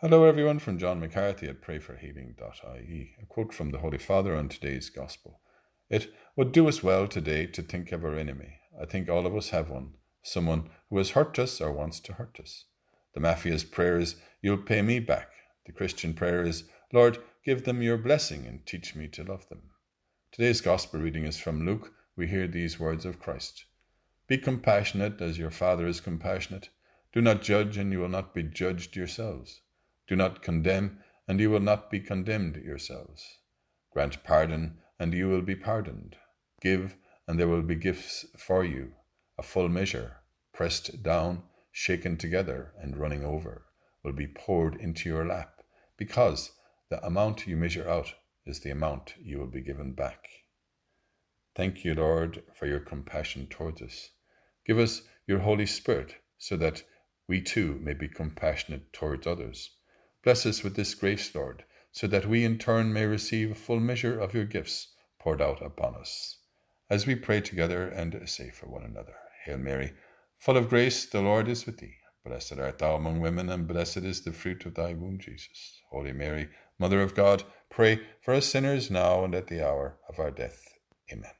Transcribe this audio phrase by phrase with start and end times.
[0.00, 3.16] Hello, everyone, from John McCarthy at prayforhealing.ie.
[3.20, 5.40] A quote from the Holy Father on today's Gospel.
[5.90, 8.60] It would do us well today to think of our enemy.
[8.80, 12.12] I think all of us have one, someone who has hurt us or wants to
[12.12, 12.66] hurt us.
[13.14, 15.30] The Mafia's prayer is, You'll pay me back.
[15.66, 16.62] The Christian prayer is,
[16.92, 19.62] Lord, give them your blessing and teach me to love them.
[20.30, 21.92] Today's Gospel reading is from Luke.
[22.14, 23.64] We hear these words of Christ
[24.28, 26.68] Be compassionate as your Father is compassionate.
[27.12, 29.62] Do not judge, and you will not be judged yourselves.
[30.08, 33.40] Do not condemn, and you will not be condemned yourselves.
[33.92, 36.16] Grant pardon, and you will be pardoned.
[36.62, 38.94] Give, and there will be gifts for you,
[39.36, 40.16] a full measure,
[40.54, 43.66] pressed down, shaken together, and running over,
[44.02, 45.62] will be poured into your lap,
[45.98, 46.52] because
[46.88, 48.14] the amount you measure out
[48.46, 50.26] is the amount you will be given back.
[51.54, 54.10] Thank you, Lord, for your compassion towards us.
[54.64, 56.82] Give us your Holy Spirit so that
[57.28, 59.72] we too may be compassionate towards others
[60.24, 63.80] Bless us with this grace, Lord, so that we in turn may receive a full
[63.80, 64.88] measure of your gifts
[65.20, 66.38] poured out upon us.
[66.90, 69.92] As we pray together and say for one another, Hail Mary,
[70.38, 71.96] full of grace, the Lord is with thee.
[72.24, 75.80] Blessed art thou among women, and blessed is the fruit of thy womb, Jesus.
[75.90, 76.48] Holy Mary,
[76.78, 80.62] Mother of God, pray for us sinners now and at the hour of our death.
[81.12, 81.32] Amen.